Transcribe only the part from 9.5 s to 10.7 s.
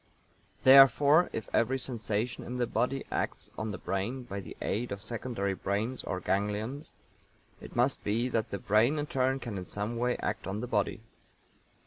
in some way act on the